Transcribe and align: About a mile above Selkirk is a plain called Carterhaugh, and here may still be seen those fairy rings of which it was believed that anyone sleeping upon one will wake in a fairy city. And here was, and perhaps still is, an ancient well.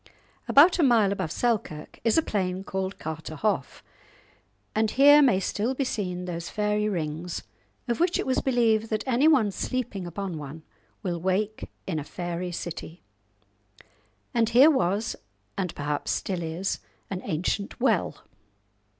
About 0.47 0.79
a 0.79 0.81
mile 0.83 1.11
above 1.11 1.31
Selkirk 1.31 1.99
is 2.03 2.17
a 2.17 2.23
plain 2.23 2.63
called 2.63 2.97
Carterhaugh, 2.97 3.83
and 4.73 4.89
here 4.89 5.21
may 5.21 5.39
still 5.39 5.75
be 5.75 5.83
seen 5.83 6.25
those 6.25 6.49
fairy 6.49 6.89
rings 6.89 7.43
of 7.87 7.99
which 7.99 8.17
it 8.17 8.25
was 8.25 8.41
believed 8.41 8.89
that 8.89 9.03
anyone 9.05 9.51
sleeping 9.51 10.07
upon 10.07 10.39
one 10.39 10.63
will 11.03 11.19
wake 11.21 11.69
in 11.85 11.99
a 11.99 12.03
fairy 12.03 12.51
city. 12.51 13.03
And 14.33 14.49
here 14.49 14.71
was, 14.71 15.15
and 15.55 15.75
perhaps 15.75 16.09
still 16.09 16.41
is, 16.41 16.79
an 17.11 17.21
ancient 17.23 17.79
well. 17.79 18.23